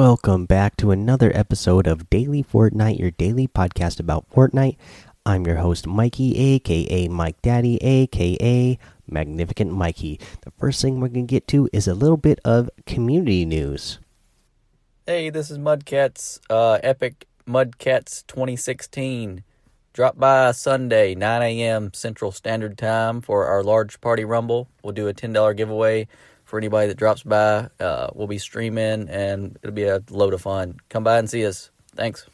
Welcome 0.00 0.46
back 0.46 0.78
to 0.78 0.92
another 0.92 1.30
episode 1.34 1.86
of 1.86 2.08
Daily 2.08 2.42
Fortnite, 2.42 2.98
your 2.98 3.10
daily 3.10 3.46
podcast 3.46 4.00
about 4.00 4.24
Fortnite. 4.30 4.78
I'm 5.26 5.46
your 5.46 5.56
host, 5.56 5.86
Mikey, 5.86 6.38
aka 6.38 7.06
Mike 7.08 7.42
Daddy, 7.42 7.76
aka 7.82 8.78
Magnificent 9.06 9.72
Mikey. 9.72 10.18
The 10.40 10.52
first 10.52 10.80
thing 10.80 11.00
we're 11.00 11.08
going 11.08 11.26
to 11.26 11.30
get 11.30 11.46
to 11.48 11.68
is 11.74 11.86
a 11.86 11.92
little 11.92 12.16
bit 12.16 12.40
of 12.46 12.70
community 12.86 13.44
news. 13.44 13.98
Hey, 15.04 15.28
this 15.28 15.50
is 15.50 15.58
Mudcats, 15.58 16.40
uh, 16.48 16.78
Epic 16.82 17.26
Mudcats 17.46 18.26
2016. 18.26 19.44
Drop 19.92 20.18
by 20.18 20.52
Sunday, 20.52 21.14
9 21.14 21.42
a.m. 21.42 21.92
Central 21.92 22.32
Standard 22.32 22.78
Time 22.78 23.20
for 23.20 23.44
our 23.44 23.62
large 23.62 24.00
party 24.00 24.24
rumble. 24.24 24.66
We'll 24.82 24.94
do 24.94 25.08
a 25.08 25.12
$10 25.12 25.54
giveaway 25.54 26.08
for 26.50 26.58
anybody 26.58 26.88
that 26.88 26.96
drops 26.96 27.22
by. 27.22 27.68
Uh, 27.78 28.10
we'll 28.12 28.26
be 28.26 28.38
streaming 28.38 29.08
and 29.08 29.56
it'll 29.62 29.74
be 29.74 29.84
a 29.84 30.02
load 30.10 30.34
of 30.34 30.42
fun. 30.42 30.76
Come 30.88 31.04
by 31.04 31.18
and 31.18 31.30
see 31.30 31.46
us. 31.46 31.70
Thanks. 31.94 32.28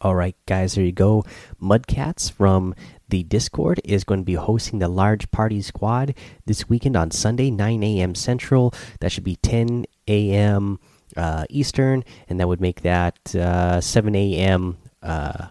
All 0.00 0.14
right, 0.14 0.36
guys, 0.46 0.74
there 0.74 0.84
you 0.84 0.92
go. 0.92 1.24
Mudcats 1.60 2.30
from 2.30 2.74
the 3.08 3.22
Discord 3.22 3.80
is 3.84 4.04
going 4.04 4.20
to 4.20 4.24
be 4.24 4.34
hosting 4.34 4.78
the 4.78 4.88
large 4.88 5.30
party 5.30 5.62
squad 5.62 6.14
this 6.46 6.68
weekend 6.68 6.96
on 6.96 7.10
Sunday, 7.10 7.50
9 7.50 7.82
a.m. 7.82 8.14
Central. 8.14 8.72
That 9.00 9.12
should 9.12 9.22
be 9.22 9.36
10 9.36 9.84
a.m. 10.08 10.80
Uh, 11.16 11.44
Eastern, 11.50 12.04
and 12.28 12.40
that 12.40 12.48
would 12.48 12.60
make 12.60 12.82
that 12.82 13.34
uh, 13.36 13.80
7 13.80 14.14
a.m. 14.14 14.78
Uh, 15.02 15.48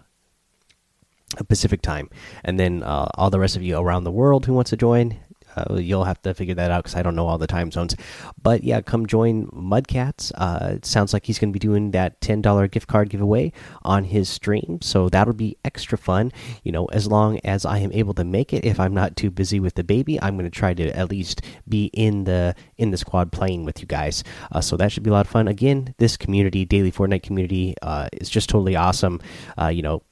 Pacific 1.48 1.80
time. 1.80 2.10
And 2.44 2.60
then 2.60 2.82
uh, 2.82 3.08
all 3.14 3.30
the 3.30 3.40
rest 3.40 3.56
of 3.56 3.62
you 3.62 3.78
around 3.78 4.04
the 4.04 4.10
world 4.10 4.44
who 4.44 4.52
wants 4.52 4.70
to 4.70 4.76
join, 4.76 5.18
uh, 5.56 5.74
you'll 5.76 6.04
have 6.04 6.20
to 6.22 6.34
figure 6.34 6.54
that 6.54 6.70
out 6.70 6.84
because 6.84 6.96
I 6.96 7.02
don't 7.02 7.16
know 7.16 7.26
all 7.26 7.38
the 7.38 7.46
time 7.46 7.70
zones. 7.70 7.94
But 8.42 8.64
yeah, 8.64 8.80
come 8.80 9.06
join 9.06 9.46
Mudcats. 9.48 10.32
Uh, 10.34 10.74
it 10.74 10.86
sounds 10.86 11.12
like 11.12 11.26
he's 11.26 11.38
going 11.38 11.50
to 11.50 11.52
be 11.52 11.58
doing 11.58 11.90
that 11.92 12.20
$10 12.20 12.70
gift 12.70 12.88
card 12.88 13.10
giveaway 13.10 13.52
on 13.82 14.04
his 14.04 14.28
stream. 14.28 14.78
So 14.82 15.08
that'll 15.08 15.34
be 15.34 15.56
extra 15.64 15.98
fun. 15.98 16.32
You 16.62 16.72
know, 16.72 16.86
as 16.86 17.06
long 17.06 17.38
as 17.44 17.64
I 17.64 17.78
am 17.78 17.92
able 17.92 18.14
to 18.14 18.24
make 18.24 18.52
it, 18.52 18.64
if 18.64 18.80
I'm 18.80 18.94
not 18.94 19.16
too 19.16 19.30
busy 19.30 19.60
with 19.60 19.74
the 19.74 19.84
baby, 19.84 20.20
I'm 20.20 20.36
going 20.36 20.50
to 20.50 20.58
try 20.58 20.74
to 20.74 20.96
at 20.96 21.10
least 21.10 21.42
be 21.68 21.86
in 21.92 22.24
the 22.24 22.54
in 22.76 22.90
the 22.90 22.96
squad 22.96 23.32
playing 23.32 23.64
with 23.64 23.80
you 23.80 23.86
guys. 23.86 24.24
Uh, 24.50 24.60
so 24.60 24.76
that 24.76 24.92
should 24.92 25.02
be 25.02 25.10
a 25.10 25.12
lot 25.12 25.26
of 25.26 25.32
fun. 25.32 25.48
Again, 25.48 25.94
this 25.98 26.16
community, 26.16 26.64
daily 26.64 26.92
Fortnite 26.92 27.22
community, 27.22 27.74
uh, 27.82 28.08
is 28.12 28.28
just 28.28 28.48
totally 28.48 28.76
awesome. 28.76 29.20
Uh, 29.60 29.68
you 29.68 29.82
know, 29.82 30.02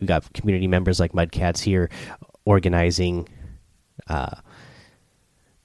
we 0.00 0.06
got 0.06 0.32
community 0.32 0.66
members 0.66 0.98
like 0.98 1.12
Mudcats 1.12 1.60
here 1.60 1.90
organizing 2.44 3.28
uh, 4.08 4.36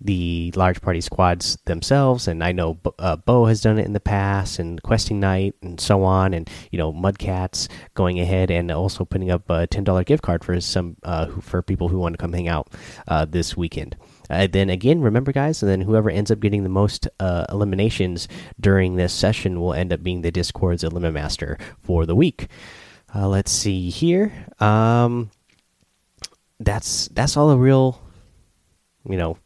the 0.01 0.51
large 0.55 0.81
party 0.81 1.01
squads 1.01 1.57
themselves 1.65 2.27
and 2.27 2.43
i 2.43 2.51
know 2.51 2.77
uh, 2.99 3.15
bo 3.15 3.45
has 3.45 3.61
done 3.61 3.79
it 3.79 3.85
in 3.85 3.93
the 3.93 3.99
past 3.99 4.59
and 4.59 4.83
questing 4.83 5.19
night 5.19 5.55
and 5.61 5.79
so 5.79 6.03
on 6.03 6.33
and 6.33 6.49
you 6.71 6.77
know 6.77 6.91
mudcats 6.91 7.67
going 7.93 8.19
ahead 8.19 8.51
and 8.51 8.71
also 8.71 9.05
putting 9.05 9.31
up 9.31 9.49
a 9.49 9.67
$10 9.67 10.05
gift 10.05 10.23
card 10.23 10.43
for 10.43 10.59
some 10.59 10.97
uh, 11.03 11.27
for 11.41 11.61
people 11.61 11.89
who 11.89 11.99
want 11.99 12.13
to 12.13 12.17
come 12.17 12.33
hang 12.33 12.47
out 12.47 12.71
uh, 13.07 13.25
this 13.25 13.55
weekend. 13.55 13.95
Uh, 14.29 14.47
then 14.47 14.69
again 14.69 15.01
remember 15.01 15.31
guys 15.31 15.61
and 15.61 15.71
then 15.71 15.81
whoever 15.81 16.09
ends 16.09 16.31
up 16.31 16.39
getting 16.39 16.63
the 16.63 16.69
most 16.69 17.07
uh, 17.19 17.45
eliminations 17.49 18.27
during 18.59 18.95
this 18.95 19.13
session 19.13 19.59
will 19.59 19.73
end 19.73 19.93
up 19.93 20.03
being 20.03 20.21
the 20.21 20.31
discord's 20.31 20.83
eliminator 20.83 21.59
for 21.81 22.05
the 22.05 22.15
week. 22.15 22.47
Uh, 23.13 23.27
let's 23.27 23.51
see 23.51 23.89
here. 23.89 24.33
Um, 24.59 25.31
that's 26.59 27.07
that's 27.09 27.37
all 27.37 27.49
the 27.49 27.57
real 27.57 28.01
you 29.07 29.17
know 29.17 29.37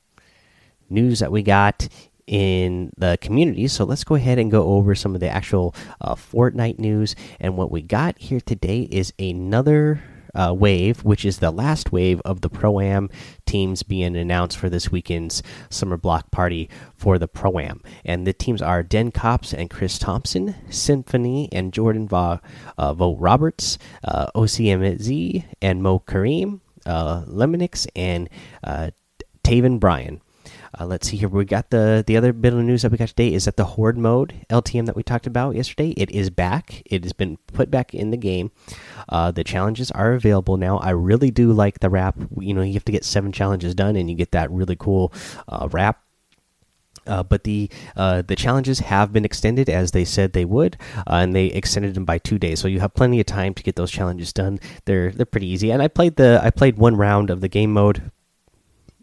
news 0.91 1.19
that 1.19 1.31
we 1.31 1.43
got 1.43 1.87
in 2.27 2.91
the 2.97 3.17
community. 3.21 3.67
So 3.67 3.85
let's 3.85 4.03
go 4.03 4.15
ahead 4.15 4.37
and 4.37 4.51
go 4.51 4.63
over 4.63 4.93
some 4.93 5.15
of 5.15 5.21
the 5.21 5.29
actual 5.29 5.73
uh, 5.99 6.13
Fortnite 6.15 6.77
news. 6.77 7.15
And 7.39 7.57
what 7.57 7.71
we 7.71 7.81
got 7.81 8.19
here 8.19 8.39
today 8.39 8.87
is 8.91 9.11
another 9.17 10.03
uh, 10.35 10.53
wave, 10.55 11.03
which 11.03 11.25
is 11.25 11.39
the 11.39 11.51
last 11.51 11.91
wave 11.91 12.21
of 12.23 12.41
the 12.41 12.49
Pro 12.49 12.79
Am 12.79 13.09
teams 13.45 13.83
being 13.83 14.15
announced 14.15 14.57
for 14.57 14.69
this 14.69 14.91
weekend's 14.91 15.41
Summer 15.69 15.97
Block 15.97 16.29
Party 16.31 16.69
for 16.95 17.17
the 17.17 17.27
Pro 17.27 17.57
Am. 17.59 17.81
And 18.05 18.27
the 18.27 18.33
teams 18.33 18.61
are 18.61 18.83
Den 18.83 19.11
Cops 19.11 19.53
and 19.53 19.69
Chris 19.69 19.97
Thompson, 19.97 20.55
Symfuhny 20.69 21.49
and 21.51 21.73
Jordan 21.73 22.07
Va, 22.07 22.41
uh, 22.77 22.93
Vo 22.93 23.15
Roberts, 23.15 23.77
uh, 24.03 24.27
OCMZ 24.35 25.45
and 25.61 25.81
Mo 25.81 25.99
Kareem, 25.99 26.59
uh, 26.85 27.23
Lemonix, 27.25 27.87
and 27.95 28.29
uh, 28.63 28.91
Taven 29.43 29.79
Bryan. 29.79 30.21
Uh, 30.77 30.85
let's 30.85 31.07
see 31.07 31.17
here. 31.17 31.29
We 31.29 31.45
got 31.45 31.69
the 31.69 32.03
the 32.05 32.17
other 32.17 32.33
bit 32.33 32.53
of 32.53 32.59
news 32.59 32.83
that 32.83 32.91
we 32.91 32.97
got 32.97 33.09
today 33.09 33.33
is 33.33 33.45
that 33.45 33.57
the 33.57 33.65
horde 33.65 33.97
mode 33.97 34.45
LTM 34.49 34.85
that 34.85 34.95
we 34.95 35.03
talked 35.03 35.27
about 35.27 35.55
yesterday. 35.55 35.91
It 35.91 36.11
is 36.11 36.29
back. 36.29 36.83
It 36.85 37.03
has 37.03 37.13
been 37.13 37.37
put 37.47 37.71
back 37.71 37.93
in 37.93 38.11
the 38.11 38.17
game. 38.17 38.51
Uh, 39.07 39.31
the 39.31 39.43
challenges 39.43 39.89
are 39.91 40.13
available 40.13 40.57
now. 40.57 40.77
I 40.77 40.91
really 40.91 41.31
do 41.31 41.51
like 41.51 41.79
the 41.79 41.89
wrap. 41.89 42.17
You 42.37 42.53
know, 42.53 42.61
you 42.61 42.73
have 42.73 42.85
to 42.85 42.91
get 42.91 43.05
seven 43.05 43.31
challenges 43.31 43.73
done, 43.73 43.95
and 43.95 44.09
you 44.09 44.15
get 44.15 44.31
that 44.31 44.51
really 44.51 44.75
cool 44.75 45.13
uh, 45.47 45.67
wrap. 45.71 46.03
Uh, 47.07 47.23
but 47.23 47.43
the 47.43 47.69
uh, 47.95 48.21
the 48.21 48.35
challenges 48.35 48.79
have 48.79 49.11
been 49.11 49.25
extended 49.25 49.69
as 49.69 49.91
they 49.91 50.05
said 50.05 50.33
they 50.33 50.45
would, 50.45 50.77
uh, 50.97 51.15
and 51.15 51.35
they 51.35 51.47
extended 51.47 51.95
them 51.95 52.05
by 52.05 52.19
two 52.19 52.37
days. 52.37 52.59
So 52.59 52.67
you 52.67 52.79
have 52.81 52.93
plenty 52.93 53.19
of 53.19 53.25
time 53.25 53.53
to 53.55 53.63
get 53.63 53.75
those 53.75 53.89
challenges 53.89 54.31
done. 54.31 54.59
They're 54.85 55.11
they're 55.11 55.25
pretty 55.25 55.47
easy. 55.47 55.71
And 55.71 55.81
I 55.81 55.87
played 55.87 56.17
the 56.17 56.39
I 56.43 56.51
played 56.51 56.77
one 56.77 56.95
round 56.95 57.31
of 57.31 57.41
the 57.41 57.47
game 57.47 57.73
mode 57.73 58.11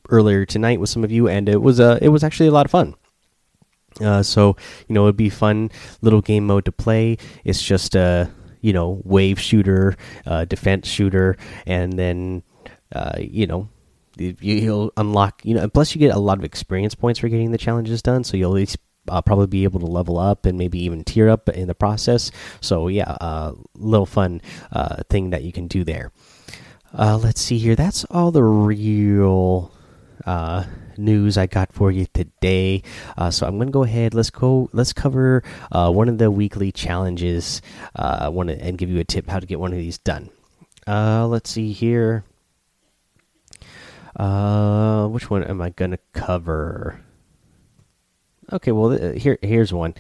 earlier 0.09 0.45
tonight 0.45 0.81
with 0.81 0.91
some 0.91 1.05
of 1.05 1.11
you, 1.11 1.29
and 1.29 1.49
it 1.49 1.63
was 1.63 1.81
uh, 1.81 1.99
it 2.01 2.09
was 2.09 2.25
actually 2.25 2.49
a 2.49 2.53
lot 2.53 2.67
of 2.67 2.71
fun. 2.71 2.95
Uh, 4.01 4.23
so 4.23 4.57
you 4.89 4.95
know 4.95 5.05
it'd 5.05 5.17
be 5.17 5.31
fun 5.31 5.71
little 6.03 6.21
game 6.21 6.47
mode 6.47 6.65
to 6.65 6.73
play. 6.73 7.17
It's 7.45 7.63
just 7.63 7.95
a 7.95 8.31
you 8.61 8.73
know 8.73 9.01
wave 9.05 9.41
shooter, 9.41 9.97
uh, 10.27 10.45
defense 10.45 10.89
shooter, 10.89 11.37
and 11.67 11.99
then 11.99 12.43
uh, 12.95 13.17
you 13.19 13.47
know 13.47 13.69
you'll 14.19 14.93
unlock 14.97 15.45
you 15.45 15.55
know 15.55 15.69
plus 15.69 15.95
you 15.95 15.99
get 15.99 16.15
a 16.15 16.19
lot 16.19 16.39
of 16.39 16.45
experience 16.45 16.95
points 16.95 17.21
for 17.21 17.29
getting 17.29 17.53
the 17.53 17.59
challenges 17.59 18.03
done. 18.03 18.25
So 18.25 18.37
you'll 18.37 18.57
uh, 19.09 19.23
probably 19.23 19.47
be 19.47 19.65
able 19.65 19.81
to 19.81 19.87
level 19.87 20.19
up 20.19 20.47
and 20.47 20.59
maybe 20.59 20.79
even 20.81 21.05
tier 21.05 21.29
up 21.29 21.49
in 21.49 21.69
the 21.69 21.75
process. 21.75 22.31
So 22.61 22.89
yeah, 22.89 23.17
a 23.21 23.25
uh, 23.25 23.55
little 23.75 24.07
fun 24.07 24.41
uh, 24.73 25.03
thing 25.09 25.31
that 25.31 25.43
you 25.43 25.53
can 25.53 25.67
do 25.67 25.85
there. 25.85 26.13
Uh, 26.93 27.19
let's 27.19 27.41
see 27.41 27.59
here. 27.59 27.77
That's 27.77 28.05
all 28.05 28.31
the 28.31 28.43
real 28.43 29.71
uh, 30.27 30.65
news 30.99 31.39
I 31.39 31.47
got 31.47 31.73
for 31.73 31.91
you 31.91 32.07
today. 32.13 32.83
Uh, 33.17 33.31
so 33.31 33.47
I'm 33.47 33.57
going 33.57 33.69
to 33.69 33.73
go 33.73 33.85
ahead. 33.85 34.15
Let's 34.15 34.31
go. 34.31 34.69
Let's 34.73 34.93
cover 34.93 35.43
uh, 35.73 35.91
one 35.91 36.09
of 36.09 36.19
the 36.19 36.31
weekly 36.31 36.73
challenges. 36.73 37.63
Uh, 37.95 38.31
one 38.31 38.51
and 38.51 38.77
give 38.77 38.91
you 38.91 38.99
a 38.99 39.05
tip 39.05 39.29
how 39.29 39.41
to 39.41 39.47
get 39.47 39.61
one 39.61 39.73
of 39.73 39.79
these 39.79 39.99
done. 39.99 40.31
Uh, 40.87 41.27
let's 41.27 41.51
see 41.51 41.73
here. 41.73 42.25
Uh, 44.15 45.07
which 45.09 45.31
one 45.31 45.45
am 45.45 45.61
I 45.61 45.71
going 45.71 45.91
to 45.91 45.99
cover? 46.13 47.01
Okay, 48.53 48.73
well 48.73 48.91
here 48.91 49.39
here's 49.43 49.73
one. 49.73 49.95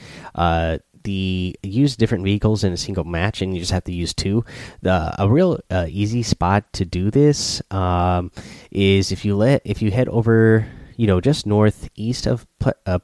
The 1.06 1.55
use 1.62 1.94
different 1.94 2.25
vehicles 2.25 2.65
in 2.65 2.72
a 2.72 2.77
single 2.77 3.05
match, 3.05 3.41
and 3.41 3.55
you 3.55 3.61
just 3.61 3.71
have 3.71 3.84
to 3.84 3.94
use 3.94 4.11
two. 4.11 4.44
The 4.83 5.15
a 5.22 5.31
real 5.31 5.62
uh, 5.71 5.87
easy 5.87 6.25
spot 6.27 6.67
to 6.75 6.84
do 6.84 7.15
this 7.15 7.62
um, 7.71 8.34
is 8.75 9.12
if 9.12 9.25
you 9.25 9.37
let 9.39 9.62
if 9.65 9.83
you 9.83 9.95
head 9.95 10.09
over, 10.09 10.66
you 10.97 11.07
know, 11.07 11.21
just 11.21 11.47
northeast 11.47 12.27
of 12.27 12.42
Ple 12.59 12.75
uh, 12.86 12.98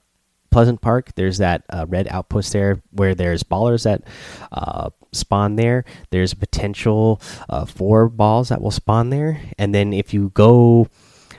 Pleasant 0.50 0.82
Park. 0.82 1.14
There's 1.14 1.38
that 1.38 1.62
uh, 1.70 1.86
red 1.88 2.08
outpost 2.08 2.52
there 2.52 2.82
where 2.90 3.14
there's 3.14 3.46
ballers 3.46 3.84
that 3.84 4.02
uh, 4.50 4.90
spawn 5.12 5.54
there. 5.54 5.84
There's 6.10 6.34
potential 6.34 7.22
uh, 7.48 7.66
four 7.66 8.08
balls 8.08 8.48
that 8.50 8.60
will 8.60 8.74
spawn 8.74 9.10
there, 9.10 9.40
and 9.62 9.72
then 9.72 9.92
if 9.92 10.12
you 10.12 10.32
go 10.34 10.88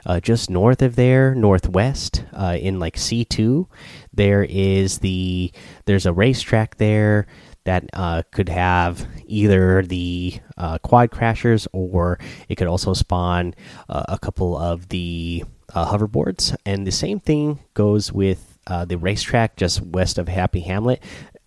uh, 0.06 0.20
just 0.20 0.50
north 0.50 0.82
of 0.82 0.96
there, 0.96 1.36
northwest, 1.36 2.24
uh, 2.34 2.58
in 2.60 2.80
like 2.80 2.98
C 2.98 3.26
two, 3.26 3.68
there 4.14 4.44
is 4.44 5.00
the 5.00 5.52
there's 5.86 6.06
a 6.06 6.14
racetrack 6.14 6.78
there 6.78 7.28
that 7.66 7.86
uh, 7.94 8.24
could 8.32 8.50
have 8.50 9.08
either 9.26 9.82
the 9.84 10.40
uh, 10.58 10.78
quad 10.80 11.12
crashers 11.12 11.68
or 11.72 12.20
it 12.50 12.56
could 12.56 12.68
also 12.68 12.94
spawn 12.94 13.56
uh, 13.88 14.04
a 14.10 14.20
couple 14.20 14.58
of 14.58 14.90
the 14.90 15.44
uh, 15.74 15.90
hoverboards. 15.90 16.56
And 16.66 16.86
the 16.86 16.92
same 16.92 17.20
thing 17.20 17.60
goes 17.74 18.12
with 18.12 18.60
uh, 18.68 18.86
the 18.86 18.98
racetrack 18.98 19.56
just 19.56 19.82
west 19.82 20.18
of 20.18 20.28
Happy 20.28 20.62
Hamlet 20.62 21.02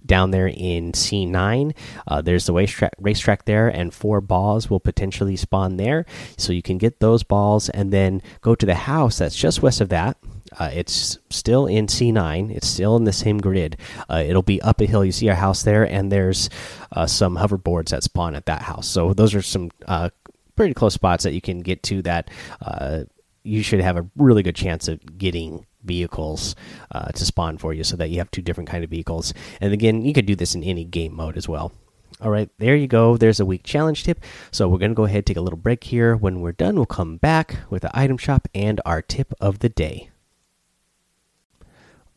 down 0.07 0.31
there 0.31 0.47
in 0.47 0.93
C9. 0.93 1.75
Uh, 2.07 2.23
there's 2.23 2.47
the 2.47 2.53
racetrack, 2.53 2.95
racetrack 2.99 3.45
there, 3.45 3.69
and 3.69 3.93
four 3.93 4.21
balls 4.21 4.71
will 4.71 4.81
potentially 4.81 5.37
spawn 5.37 5.77
there. 5.77 6.07
So 6.37 6.53
you 6.53 6.63
can 6.63 6.79
get 6.79 7.01
those 7.01 7.23
balls 7.23 7.69
and 7.69 7.93
then 7.93 8.23
go 8.41 8.55
to 8.55 8.67
the 8.67 8.75
house 8.75 9.19
that's 9.19 9.37
just 9.37 9.63
west 9.63 9.81
of 9.81 9.89
that. 9.91 10.17
Uh, 10.59 10.71
it's 10.73 11.19
still 11.31 11.67
in 11.67 11.87
C9. 11.87 12.51
It's 12.55 12.69
still 12.69 12.97
in 12.97 13.05
the 13.05 13.13
same 13.13 13.39
grid. 13.39 13.77
Uh, 14.09 14.23
it'll 14.27 14.43
be 14.43 14.63
up 14.63 14.81
a 14.81 14.87
hill. 14.87 15.05
You 15.05 15.13
see 15.13 15.29
our 15.29 15.35
house 15.35 15.63
there, 15.63 15.85
and 15.85 16.11
there's 16.11 16.49
uh, 16.93 17.07
some 17.07 17.37
hoverboards 17.37 17.91
that 17.91 18.03
spawn 18.03 18.35
at 18.35 18.47
that 18.47 18.63
house. 18.63 18.87
So 18.87 19.13
those 19.13 19.35
are 19.35 19.43
some 19.43 19.71
uh, 19.87 20.11
pretty 20.55 20.75
close 20.75 20.95
spots 20.95 21.25
that 21.25 21.35
you 21.35 21.41
can 21.41 21.61
get 21.61 21.83
to 21.85 22.03
that 22.03 22.31
uh, 22.63 23.05
you 23.47 23.63
should 23.63 23.81
have 23.81 23.97
a 23.97 24.07
really 24.17 24.43
good 24.43 24.57
chance 24.57 24.89
of 24.89 25.19
getting 25.19 25.67
vehicles 25.85 26.57
uh, 26.91 27.09
to 27.13 27.25
spawn 27.25 27.59
for 27.59 27.73
you, 27.73 27.85
so 27.85 27.97
that 27.97 28.11
you 28.11 28.19
have 28.19 28.31
two 28.31 28.43
different 28.43 28.69
kind 28.69 28.85
of 28.85 28.91
vehicles. 28.91 29.33
And 29.61 29.73
again, 29.73 30.03
you 30.03 30.13
could 30.13 30.27
do 30.27 30.37
this 30.37 30.55
in 30.55 30.65
any 30.65 30.85
game 30.85 31.15
mode 31.15 31.37
as 31.37 31.49
well. 31.49 31.73
All 32.21 32.31
right, 32.31 32.49
there 32.59 32.75
you 32.75 32.87
go. 32.87 33.17
There's 33.17 33.41
a 33.41 33.47
week 33.47 33.63
challenge 33.63 34.05
tip. 34.05 34.21
So 34.51 34.69
we're 34.69 34.79
gonna 34.79 34.95
go 34.95 35.05
ahead 35.05 35.27
take 35.27 35.37
a 35.37 35.43
little 35.43 35.59
break 35.59 35.85
here. 35.85 36.17
When 36.17 36.41
we're 36.41 36.53
done, 36.53 36.77
we'll 36.77 36.87
come 36.87 37.19
back 37.19 37.59
with 37.69 37.83
the 37.83 37.91
item 37.99 38.17
shop 38.17 38.49
and 38.55 38.81
our 38.87 39.03
tip 39.03 39.33
of 39.41 39.59
the 39.59 39.69
day. 39.69 40.11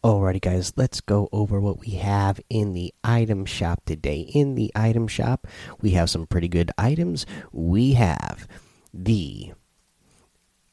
Alrighty, 0.01 0.39
guys, 0.39 0.71
let's 0.77 1.01
go 1.01 1.27
over 1.33 1.59
what 1.59 1.81
we 1.81 1.95
have 1.95 2.39
in 2.49 2.71
the 2.71 2.93
item 3.03 3.45
shop 3.45 3.83
today. 3.85 4.21
In 4.33 4.55
the 4.55 4.71
item 4.73 5.09
shop, 5.09 5.45
we 5.81 5.91
have 5.91 6.09
some 6.09 6.25
pretty 6.25 6.47
good 6.47 6.71
items. 6.77 7.25
We 7.51 7.93
have 7.93 8.47
the 8.93 9.51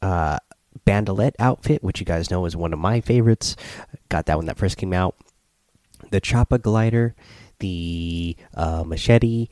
uh, 0.06 0.38
Bandolette 0.84 1.34
outfit, 1.40 1.82
which 1.82 1.98
you 1.98 2.06
guys 2.06 2.30
know 2.30 2.44
is 2.44 2.54
one 2.54 2.72
of 2.72 2.78
my 2.78 3.00
favorites. 3.00 3.56
Got 4.08 4.26
that 4.26 4.36
when 4.36 4.46
that 4.46 4.56
first 4.56 4.76
came 4.76 4.92
out. 4.92 5.16
The 6.10 6.20
Choppa 6.20 6.62
glider, 6.62 7.16
the 7.58 8.36
uh, 8.54 8.84
machete, 8.86 9.48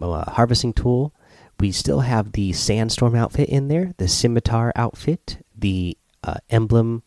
uh, 0.00 0.30
harvesting 0.30 0.72
tool. 0.72 1.12
We 1.58 1.72
still 1.72 2.00
have 2.00 2.32
the 2.32 2.52
Sandstorm 2.52 3.16
outfit 3.16 3.48
in 3.48 3.66
there, 3.68 3.92
the 3.96 4.06
Scimitar 4.06 4.72
outfit, 4.76 5.38
the 5.56 5.96
uh, 6.22 6.36
emblem 6.48 7.02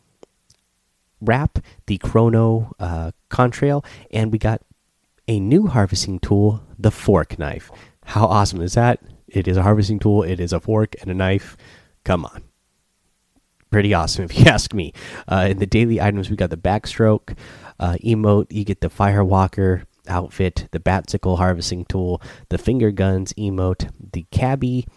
wrap, 1.22 1.60
the 1.86 1.98
Chrono 1.98 2.74
uh, 2.77 3.12
contrail, 3.30 3.86
and 4.12 4.33
we 4.33 4.38
got 4.38 4.62
a 5.30 5.39
new 5.39 5.68
harvesting 5.68 6.19
tool, 6.19 6.62
the 6.77 6.92
fork 6.92 7.39
knife. 7.39 7.72
How 8.04 8.25
awesome 8.25 8.62
is 8.62 8.74
that? 8.74 9.00
It 9.27 9.48
is 9.48 9.56
a 9.56 9.63
harvesting 9.63 10.00
tool, 10.00 10.24
it 10.24 10.42
is 10.42 10.51
a 10.51 10.60
fork 10.60 10.95
and 11.01 11.10
a 11.10 11.13
knife. 11.13 11.56
Come 12.04 12.25
on. 12.25 12.44
Pretty 13.75 13.94
awesome, 13.94 14.24
if 14.24 14.39
you 14.39 14.45
ask 14.50 14.74
me. 14.74 14.94
Uh, 15.27 15.48
in 15.50 15.60
the 15.60 15.66
daily 15.66 16.00
items, 16.00 16.30
we 16.30 16.38
got 16.38 16.50
the 16.50 16.56
backstroke 16.56 17.38
uh, 17.77 17.98
emote, 18.01 18.50
you 18.50 18.63
get 18.63 18.80
the 18.80 18.88
firewalker 18.88 19.83
outfit, 20.07 20.69
the 20.72 20.80
batsickle 20.80 21.38
harvesting 21.39 21.83
tool, 21.83 22.22
the 22.48 22.57
finger 22.57 22.89
guns 22.92 23.33
emote, 23.33 23.92
the 24.13 24.25
cabbie. 24.31 24.88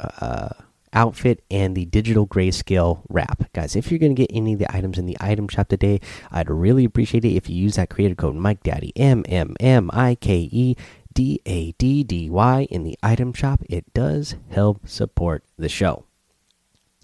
Uh, 0.00 0.48
outfit 0.92 1.44
and 1.52 1.76
the 1.76 1.84
digital 1.84 2.26
grayscale 2.26 3.02
wrap. 3.08 3.44
Guys, 3.52 3.76
if 3.76 3.92
you're 3.92 4.00
going 4.00 4.16
to 4.16 4.20
get 4.20 4.36
any 4.36 4.54
of 4.54 4.58
the 4.58 4.76
items 4.76 4.98
in 4.98 5.06
the 5.06 5.16
item 5.20 5.46
shop 5.46 5.68
today, 5.68 6.00
I'd 6.32 6.50
really 6.50 6.84
appreciate 6.84 7.24
it 7.24 7.36
if 7.36 7.48
you 7.48 7.54
use 7.54 7.76
that 7.76 7.90
creator 7.90 8.16
code 8.16 8.34
Mike 8.34 8.64
Daddy 8.64 8.92
M 8.96 9.24
M 9.28 9.54
M 9.60 9.88
I 9.92 10.16
K 10.16 10.48
E 10.50 10.74
D 11.14 11.40
A 11.46 11.70
D 11.78 12.02
D 12.02 12.28
Y 12.28 12.66
in 12.70 12.82
the 12.82 12.98
item 13.04 13.32
shop. 13.32 13.60
It 13.68 13.94
does 13.94 14.34
help 14.48 14.88
support 14.88 15.44
the 15.56 15.68
show. 15.68 16.06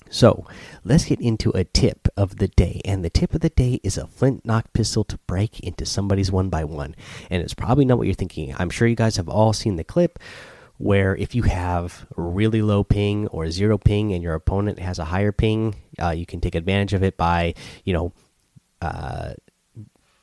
So, 0.09 0.47
let's 0.85 1.05
get 1.05 1.21
into 1.21 1.51
a 1.51 1.65
tip 1.65 2.09
of 2.17 2.37
the 2.37 2.49
day. 2.49 2.81
And 2.85 3.05
the 3.05 3.11
tip 3.11 3.35
of 3.35 3.41
the 3.41 3.51
day 3.51 3.81
is 3.83 3.99
a 3.99 4.07
flint 4.07 4.45
knock 4.45 4.73
pistol 4.73 5.05
to 5.05 5.19
break 5.27 5.61
into 5.61 5.85
somebody's 5.85 6.31
one 6.31 6.49
by 6.49 6.65
one. 6.65 6.95
And 7.31 7.43
it's 7.43 7.55
probably 7.55 7.85
not 7.85 7.99
what 7.99 8.07
you're 8.07 8.15
thinking. 8.15 8.55
I'm 8.59 8.71
sure 8.71 8.87
you 8.87 8.97
guys 8.97 9.17
have 9.17 9.29
all 9.29 9.53
seen 9.53 9.77
the 9.77 9.85
clip 9.85 10.19
where 10.79 11.17
if 11.17 11.35
you 11.35 11.43
have 11.43 12.07
really 12.17 12.63
low 12.63 12.85
ping 12.85 13.27
or 13.29 13.51
zero 13.51 13.79
ping 13.79 14.13
and 14.13 14.23
your 14.23 14.35
opponent 14.35 14.79
has 14.79 14.99
a 14.99 15.05
higher 15.05 15.33
ping, 15.33 15.75
uh, 16.01 16.11
you 16.11 16.27
can 16.27 16.41
take 16.41 16.55
advantage 16.55 16.93
of 16.93 17.03
it 17.03 17.17
by, 17.17 17.55
you 17.85 17.93
know, 17.93 18.13
uh, 18.83 19.33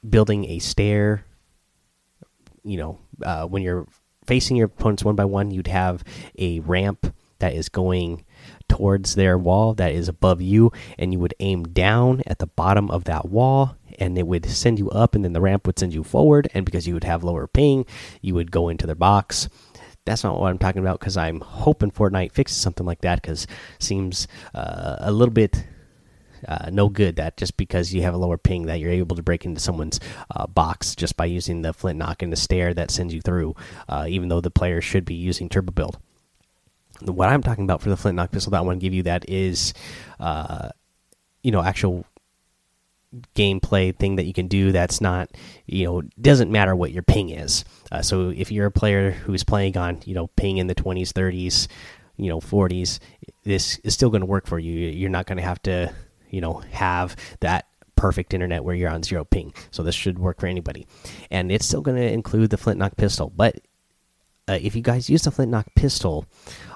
building 0.07 0.45
a 0.49 0.59
stair. 0.59 1.25
You 2.63 2.77
know, 2.77 2.99
uh, 3.23 3.45
when 3.47 3.63
you're 3.63 3.87
facing 4.25 4.55
your 4.55 4.67
opponents 4.67 5.03
one 5.03 5.15
by 5.15 5.25
one, 5.25 5.51
you'd 5.51 5.67
have 5.67 6.03
a 6.37 6.59
ramp 6.61 7.13
that 7.39 7.53
is 7.53 7.67
going 7.67 8.23
towards 8.67 9.15
their 9.15 9.37
wall 9.37 9.73
that 9.75 9.93
is 9.93 10.07
above 10.07 10.41
you, 10.41 10.71
and 10.97 11.13
you 11.13 11.19
would 11.19 11.35
aim 11.39 11.63
down 11.63 12.21
at 12.25 12.39
the 12.39 12.47
bottom 12.47 12.89
of 12.89 13.05
that 13.05 13.29
wall. 13.29 13.75
And 13.99 14.17
it 14.17 14.25
would 14.25 14.45
send 14.47 14.79
you 14.79 14.89
up, 14.89 15.13
and 15.13 15.23
then 15.23 15.33
the 15.33 15.41
ramp 15.41 15.67
would 15.67 15.77
send 15.77 15.93
you 15.93 16.03
forward. 16.03 16.49
And 16.53 16.65
because 16.65 16.87
you 16.87 16.95
would 16.95 17.03
have 17.03 17.23
lower 17.23 17.45
ping, 17.45 17.85
you 18.21 18.33
would 18.33 18.51
go 18.51 18.69
into 18.69 18.87
their 18.87 18.95
box 18.95 19.49
that's 20.05 20.23
not 20.23 20.37
what 20.37 20.49
I'm 20.49 20.57
talking 20.57 20.81
about 20.81 20.99
because 20.99 21.15
I'm 21.15 21.39
hoping 21.39 21.89
Fortnite 21.89 22.33
fixes 22.33 22.57
something 22.57 22.85
like 22.85 22.99
that 23.01 23.21
because 23.21 23.47
seems 23.79 24.27
uh, 24.53 24.97
a 24.99 25.13
little 25.13 25.33
bit 25.33 25.65
uh, 26.47 26.69
no 26.71 26.89
good 26.89 27.15
that 27.15 27.37
just 27.37 27.57
because 27.57 27.93
you 27.93 28.01
have 28.01 28.13
a 28.13 28.17
lower 28.17 28.37
ping 28.37 28.65
that 28.65 28.79
you're 28.79 28.91
able 28.91 29.15
to 29.15 29.23
break 29.23 29.45
into 29.45 29.61
someone's 29.61 29.99
uh, 30.35 30.47
box 30.47 30.95
just 30.95 31.15
by 31.15 31.25
using 31.25 31.61
the 31.61 31.73
flint 31.73 31.97
knock 31.97 32.21
and 32.21 32.31
the 32.31 32.37
stair 32.37 32.73
that 32.73 32.91
sends 32.91 33.13
you 33.13 33.21
through, 33.21 33.55
uh, 33.87 34.05
even 34.07 34.29
though 34.29 34.41
the 34.41 34.51
player 34.51 34.81
should 34.81 35.05
be 35.05 35.15
using 35.15 35.49
turbo 35.49 35.71
build. 35.71 35.99
What 37.01 37.29
I'm 37.29 37.41
talking 37.41 37.63
about 37.63 37.81
for 37.81 37.89
the 37.89 37.97
flint 37.97 38.15
knock 38.15 38.31
pistol 38.31 38.51
that 38.51 38.57
I 38.57 38.61
want 38.61 38.79
to 38.79 38.83
give 38.83 38.93
you 38.93 39.03
that 39.03 39.27
is, 39.29 39.73
uh, 40.19 40.69
you 41.41 41.51
know, 41.51 41.61
actual 41.61 42.05
gameplay 43.35 43.95
thing 43.95 44.15
that 44.15 44.25
you 44.25 44.33
can 44.33 44.47
do 44.47 44.71
that's 44.71 44.99
not 44.99 45.29
you 45.67 45.85
know 45.85 46.01
doesn't 46.19 46.51
matter 46.51 46.75
what 46.75 46.91
your 46.91 47.03
ping 47.03 47.29
is. 47.29 47.63
Uh, 47.91 48.01
so 48.01 48.29
if 48.29 48.51
you're 48.51 48.65
a 48.65 48.71
player 48.71 49.11
who's 49.11 49.43
playing 49.43 49.77
on 49.77 50.01
you 50.05 50.15
know 50.15 50.27
ping 50.35 50.57
in 50.57 50.67
the 50.67 50.75
20s 50.75 51.09
30s 51.09 51.67
you 52.17 52.29
know 52.29 52.39
40s 52.39 52.99
this 53.43 53.77
is 53.79 53.93
still 53.93 54.09
going 54.09 54.21
to 54.21 54.27
work 54.27 54.47
for 54.47 54.59
you. 54.59 54.71
You're 54.71 55.09
not 55.09 55.25
going 55.25 55.37
to 55.37 55.43
have 55.43 55.61
to 55.63 55.93
you 56.29 56.41
know 56.41 56.63
have 56.71 57.15
that 57.41 57.67
perfect 57.95 58.33
internet 58.33 58.63
where 58.63 58.75
you're 58.75 58.89
on 58.89 59.03
zero 59.03 59.23
ping. 59.23 59.53
So 59.71 59.83
this 59.83 59.95
should 59.95 60.19
work 60.19 60.39
for 60.39 60.47
anybody. 60.47 60.87
And 61.29 61.51
it's 61.51 61.65
still 61.65 61.81
going 61.81 61.97
to 61.97 62.11
include 62.11 62.49
the 62.49 62.57
flint 62.57 62.79
knock 62.79 62.97
pistol 62.97 63.31
but 63.35 63.59
uh, 64.47 64.59
if 64.61 64.75
you 64.75 64.81
guys 64.81 65.09
use 65.09 65.23
the 65.23 65.31
flint 65.31 65.51
knock 65.51 65.67
pistol 65.75 66.25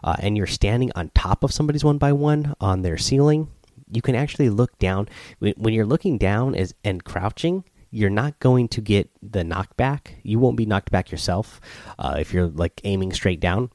uh, 0.03 0.15
and 0.19 0.37
you're 0.37 0.47
standing 0.47 0.91
on 0.95 1.09
top 1.13 1.43
of 1.43 1.51
somebody's 1.51 1.83
one 1.83 1.97
by 1.97 2.11
one 2.11 2.53
on 2.59 2.81
their 2.81 2.97
ceiling 2.97 3.49
you 3.89 4.01
can 4.01 4.15
actually 4.15 4.49
look 4.49 4.77
down. 4.79 5.07
When 5.39 5.73
you're 5.73 5.85
looking 5.85 6.17
down 6.17 6.55
as 6.55 6.73
and 6.83 7.03
crouching 7.03 7.63
you're 7.89 8.09
not 8.09 8.37
going 8.39 8.67
to 8.67 8.81
get 8.81 9.09
the 9.21 9.43
knockback. 9.43 10.15
You 10.23 10.39
won't 10.39 10.57
be 10.57 10.65
knocked 10.65 10.91
back 10.91 11.09
yourself 11.09 11.61
uh, 11.97 12.17
if 12.19 12.33
you're 12.33 12.47
like 12.47 12.81
aiming 12.83 13.13
straight 13.13 13.39
down 13.39 13.71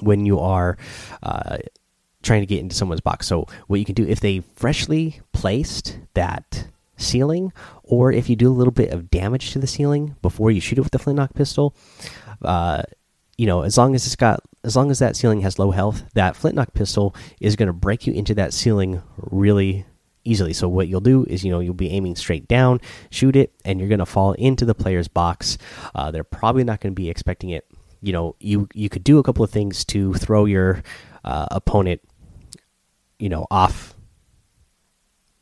when 0.00 0.26
you 0.26 0.40
are 0.40 0.76
uh, 1.22 1.58
trying 2.22 2.42
to 2.42 2.46
get 2.46 2.58
into 2.58 2.74
someone's 2.74 3.00
box. 3.00 3.26
So 3.26 3.46
what 3.68 3.78
you 3.78 3.84
can 3.84 3.94
do 3.94 4.06
if 4.06 4.20
they 4.20 4.40
freshly 4.56 5.20
placed 5.32 5.98
that 6.14 6.66
ceiling 6.96 7.52
or 7.82 8.12
if 8.12 8.28
you 8.28 8.36
do 8.36 8.50
a 8.50 8.54
little 8.54 8.72
bit 8.72 8.90
of 8.90 9.10
damage 9.10 9.52
to 9.52 9.58
the 9.58 9.66
ceiling 9.66 10.16
before 10.22 10.50
you 10.50 10.60
shoot 10.60 10.78
it 10.78 10.82
with 10.82 10.92
the 10.92 10.98
flintlock 10.98 11.34
pistol 11.34 11.74
uh, 12.42 12.82
you 13.36 13.46
know, 13.46 13.62
as 13.62 13.76
long 13.76 13.94
as 13.94 14.06
it's 14.06 14.16
got, 14.16 14.40
as 14.62 14.76
long 14.76 14.90
as 14.90 14.98
that 14.98 15.16
ceiling 15.16 15.40
has 15.40 15.58
low 15.58 15.70
health, 15.70 16.04
that 16.14 16.36
flintlock 16.36 16.72
pistol 16.72 17.14
is 17.40 17.56
going 17.56 17.66
to 17.66 17.72
break 17.72 18.06
you 18.06 18.12
into 18.12 18.34
that 18.34 18.52
ceiling 18.54 19.02
really 19.18 19.86
easily. 20.24 20.52
So 20.52 20.68
what 20.68 20.88
you'll 20.88 21.00
do 21.00 21.24
is, 21.24 21.44
you 21.44 21.50
know, 21.50 21.60
you'll 21.60 21.74
be 21.74 21.90
aiming 21.90 22.16
straight 22.16 22.48
down, 22.48 22.80
shoot 23.10 23.36
it, 23.36 23.52
and 23.64 23.78
you're 23.78 23.88
going 23.88 23.98
to 23.98 24.06
fall 24.06 24.32
into 24.32 24.64
the 24.64 24.74
player's 24.74 25.08
box. 25.08 25.58
Uh, 25.94 26.10
they're 26.10 26.24
probably 26.24 26.64
not 26.64 26.80
going 26.80 26.92
to 26.92 27.00
be 27.00 27.10
expecting 27.10 27.50
it. 27.50 27.66
You 28.00 28.12
know, 28.12 28.36
you 28.38 28.68
you 28.74 28.88
could 28.88 29.04
do 29.04 29.18
a 29.18 29.22
couple 29.22 29.44
of 29.44 29.50
things 29.50 29.84
to 29.86 30.12
throw 30.14 30.44
your 30.44 30.82
uh, 31.24 31.46
opponent, 31.50 32.02
you 33.18 33.28
know, 33.28 33.46
off 33.50 33.94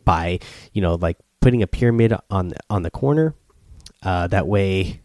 by, 0.04 0.38
you 0.72 0.80
know, 0.80 0.94
like 0.94 1.18
putting 1.40 1.62
a 1.62 1.66
pyramid 1.66 2.14
on 2.30 2.52
on 2.70 2.82
the 2.82 2.90
corner. 2.90 3.34
Uh, 4.02 4.26
that 4.28 4.46
way, 4.46 5.00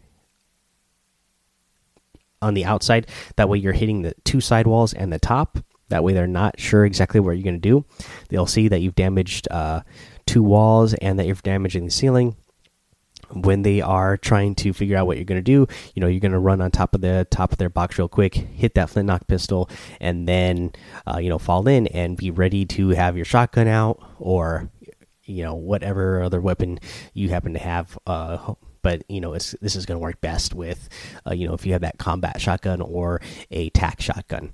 on 2.42 2.54
the 2.54 2.64
outside. 2.64 3.08
That 3.36 3.48
way, 3.48 3.58
you're 3.58 3.72
hitting 3.72 4.02
the 4.02 4.14
two 4.24 4.40
side 4.40 4.66
walls 4.66 4.92
and 4.92 5.12
the 5.12 5.18
top. 5.18 5.58
That 5.88 6.04
way, 6.04 6.12
they're 6.12 6.26
not 6.26 6.60
sure 6.60 6.84
exactly 6.84 7.20
what 7.20 7.32
you're 7.32 7.44
going 7.44 7.60
to 7.60 7.68
do. 7.68 7.84
They'll 8.28 8.46
see 8.46 8.68
that 8.68 8.80
you've 8.80 8.94
damaged 8.94 9.48
uh, 9.50 9.82
two 10.26 10.42
walls 10.42 10.94
and 10.94 11.18
that 11.18 11.26
you're 11.26 11.36
damaging 11.36 11.86
the 11.86 11.90
ceiling. 11.90 12.36
When 13.30 13.60
they 13.60 13.82
are 13.82 14.16
trying 14.16 14.54
to 14.56 14.72
figure 14.72 14.96
out 14.96 15.06
what 15.06 15.18
you're 15.18 15.26
going 15.26 15.42
to 15.42 15.42
do, 15.42 15.66
you 15.94 16.00
know 16.00 16.06
you're 16.06 16.20
going 16.20 16.32
to 16.32 16.38
run 16.38 16.62
on 16.62 16.70
top 16.70 16.94
of 16.94 17.02
the 17.02 17.26
top 17.30 17.52
of 17.52 17.58
their 17.58 17.68
box 17.68 17.98
real 17.98 18.08
quick, 18.08 18.34
hit 18.34 18.74
that 18.74 18.88
flintlock 18.88 19.26
pistol, 19.26 19.68
and 20.00 20.26
then 20.26 20.72
uh, 21.06 21.18
you 21.18 21.28
know 21.28 21.38
fall 21.38 21.68
in 21.68 21.88
and 21.88 22.16
be 22.16 22.30
ready 22.30 22.64
to 22.64 22.88
have 22.90 23.16
your 23.16 23.26
shotgun 23.26 23.68
out 23.68 24.02
or 24.18 24.70
you 25.24 25.42
know 25.42 25.54
whatever 25.54 26.22
other 26.22 26.40
weapon 26.40 26.78
you 27.12 27.28
happen 27.28 27.52
to 27.52 27.58
have 27.58 27.98
uh, 28.06 28.54
but 28.82 29.02
you 29.08 29.20
know 29.20 29.32
this 29.32 29.54
is 29.62 29.86
going 29.86 29.96
to 29.96 30.02
work 30.02 30.20
best 30.20 30.54
with 30.54 30.88
uh, 31.26 31.34
you 31.34 31.46
know 31.46 31.54
if 31.54 31.66
you 31.66 31.72
have 31.72 31.82
that 31.82 31.98
combat 31.98 32.40
shotgun 32.40 32.80
or 32.80 33.20
a 33.50 33.70
tac 33.70 34.00
shotgun. 34.00 34.52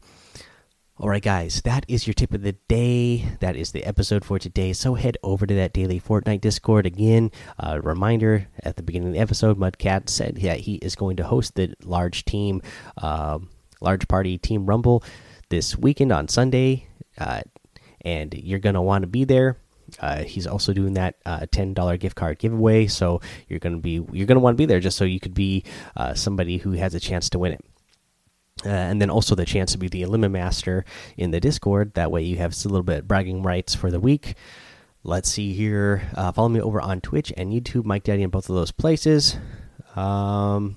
All 0.96 1.08
right 1.08 1.22
guys 1.22 1.60
that 1.62 1.84
is 1.88 2.06
your 2.06 2.14
tip 2.14 2.32
of 2.32 2.42
the 2.42 2.52
day. 2.68 3.24
That 3.40 3.56
is 3.56 3.72
the 3.72 3.84
episode 3.84 4.24
for 4.24 4.38
today. 4.38 4.72
So 4.72 4.94
head 4.94 5.18
over 5.22 5.44
to 5.44 5.54
that 5.54 5.72
daily 5.72 6.00
fortnite 6.00 6.40
discord. 6.40 6.86
Again 6.86 7.32
uh, 7.58 7.80
reminder 7.82 8.48
at 8.62 8.76
the 8.76 8.82
beginning 8.82 9.08
of 9.08 9.14
the 9.14 9.20
episode 9.20 9.58
mudcat 9.58 10.08
said 10.08 10.36
that 10.36 10.60
he 10.60 10.76
is 10.76 10.94
going 10.94 11.16
to 11.16 11.24
host 11.24 11.56
the 11.56 11.74
large 11.82 12.24
team 12.24 12.62
uh, 12.96 13.38
large 13.80 14.08
party 14.08 14.38
team 14.38 14.66
rumble 14.66 15.04
this 15.50 15.76
weekend 15.76 16.10
on 16.10 16.26
sunday 16.26 16.86
uh, 17.18 17.42
and 18.00 18.34
you're 18.34 18.58
going 18.58 18.74
to 18.74 18.80
want 18.80 19.02
to 19.02 19.06
be 19.06 19.24
there 19.24 19.58
uh, 20.00 20.24
he's 20.24 20.46
also 20.46 20.72
doing 20.72 20.94
that 20.94 21.16
uh, 21.24 21.46
ten 21.50 21.74
dollar 21.74 21.96
gift 21.96 22.16
card 22.16 22.38
giveaway. 22.38 22.86
So 22.86 23.20
you're 23.48 23.60
gonna 23.60 23.78
be 23.78 24.04
you're 24.12 24.26
gonna 24.26 24.40
want 24.40 24.56
to 24.56 24.60
be 24.60 24.66
there 24.66 24.80
just 24.80 24.96
so 24.96 25.04
you 25.04 25.20
could 25.20 25.34
be 25.34 25.64
uh, 25.96 26.14
somebody 26.14 26.58
who 26.58 26.72
has 26.72 26.94
a 26.94 27.00
chance 27.00 27.28
to 27.30 27.38
win 27.38 27.52
it. 27.52 27.64
Uh, 28.64 28.68
and 28.68 29.02
then 29.02 29.10
also 29.10 29.34
the 29.34 29.44
chance 29.44 29.72
to 29.72 29.78
be 29.78 29.88
the 29.88 30.02
Elimina 30.02 30.30
Master 30.30 30.84
in 31.16 31.32
the 31.32 31.40
Discord. 31.40 31.94
That 31.94 32.10
way 32.10 32.22
you 32.22 32.36
have 32.36 32.52
a 32.52 32.68
little 32.68 32.84
bit 32.84 33.00
of 33.00 33.08
bragging 33.08 33.42
rights 33.42 33.74
for 33.74 33.90
the 33.90 34.00
week. 34.00 34.34
Let's 35.02 35.28
see 35.28 35.52
here. 35.52 36.08
Uh, 36.14 36.32
follow 36.32 36.48
me 36.48 36.60
over 36.60 36.80
on 36.80 37.00
Twitch 37.00 37.32
and 37.36 37.52
YouTube, 37.52 37.84
Mike 37.84 38.04
Daddy, 38.04 38.22
in 38.22 38.30
both 38.30 38.48
of 38.48 38.54
those 38.54 38.70
places. 38.70 39.36
Um, 39.96 40.76